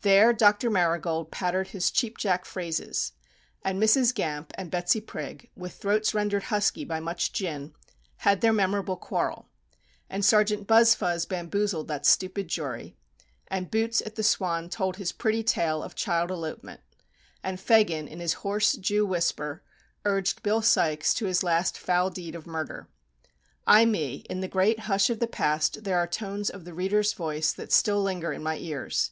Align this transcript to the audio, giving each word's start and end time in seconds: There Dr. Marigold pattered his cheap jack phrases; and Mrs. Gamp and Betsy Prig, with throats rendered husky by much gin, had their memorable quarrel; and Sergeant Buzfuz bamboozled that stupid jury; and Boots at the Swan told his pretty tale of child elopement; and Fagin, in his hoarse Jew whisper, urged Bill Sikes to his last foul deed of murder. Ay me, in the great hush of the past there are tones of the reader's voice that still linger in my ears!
There 0.00 0.32
Dr. 0.32 0.70
Marigold 0.70 1.30
pattered 1.30 1.68
his 1.76 1.90
cheap 1.90 2.16
jack 2.16 2.46
phrases; 2.46 3.12
and 3.62 3.78
Mrs. 3.78 4.14
Gamp 4.14 4.50
and 4.56 4.70
Betsy 4.70 4.98
Prig, 4.98 5.50
with 5.54 5.74
throats 5.74 6.14
rendered 6.14 6.44
husky 6.44 6.86
by 6.86 7.00
much 7.00 7.34
gin, 7.34 7.74
had 8.24 8.40
their 8.40 8.54
memorable 8.54 8.96
quarrel; 8.96 9.50
and 10.08 10.24
Sergeant 10.24 10.66
Buzfuz 10.66 11.26
bamboozled 11.28 11.86
that 11.88 12.06
stupid 12.06 12.48
jury; 12.48 12.96
and 13.48 13.70
Boots 13.70 14.00
at 14.06 14.14
the 14.14 14.22
Swan 14.22 14.70
told 14.70 14.96
his 14.96 15.12
pretty 15.12 15.42
tale 15.44 15.82
of 15.82 15.94
child 15.94 16.30
elopement; 16.30 16.80
and 17.42 17.60
Fagin, 17.60 18.08
in 18.08 18.20
his 18.20 18.32
hoarse 18.40 18.72
Jew 18.72 19.04
whisper, 19.04 19.62
urged 20.06 20.42
Bill 20.42 20.62
Sikes 20.62 21.12
to 21.12 21.26
his 21.26 21.42
last 21.42 21.76
foul 21.76 22.08
deed 22.08 22.34
of 22.34 22.46
murder. 22.46 22.88
Ay 23.66 23.84
me, 23.84 24.24
in 24.30 24.40
the 24.40 24.48
great 24.48 24.78
hush 24.88 25.10
of 25.10 25.18
the 25.20 25.26
past 25.26 25.84
there 25.84 25.98
are 25.98 26.06
tones 26.06 26.48
of 26.48 26.64
the 26.64 26.72
reader's 26.72 27.12
voice 27.12 27.52
that 27.52 27.70
still 27.70 28.02
linger 28.02 28.32
in 28.32 28.42
my 28.42 28.56
ears! 28.56 29.10